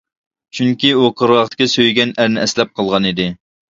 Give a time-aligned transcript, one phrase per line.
[0.59, 3.35] چۈنكى ئۇ قىرغاقتىكى سۆيگەن ئەرنى ئەسلەپ قالغان ئىدى.